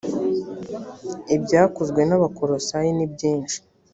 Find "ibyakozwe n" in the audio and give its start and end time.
1.35-2.11